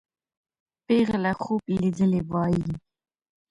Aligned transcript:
پېغله 0.85 1.33
خوب 1.41 1.61
لیدلی 1.77 2.21
وایي. 2.31 2.63